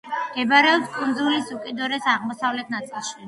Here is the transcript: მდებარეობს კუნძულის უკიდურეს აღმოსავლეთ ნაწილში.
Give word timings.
მდებარეობს 0.19 0.89
კუნძულის 0.95 1.51
უკიდურეს 1.57 2.09
აღმოსავლეთ 2.17 2.73
ნაწილში. 2.79 3.15